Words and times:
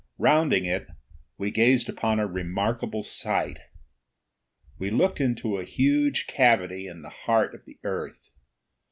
Rounding 0.17 0.65
it, 0.65 0.87
we 1.37 1.51
gazed 1.51 1.87
upon 1.87 2.19
a 2.19 2.25
remarkable 2.25 3.03
sight. 3.03 3.59
We 4.79 4.89
looked 4.89 5.21
into 5.21 5.59
a 5.59 5.63
huge 5.63 6.25
cavity 6.25 6.87
in 6.87 7.03
the 7.03 7.09
heart 7.11 7.53
of 7.53 7.65
the 7.65 7.77
earth. 7.83 8.31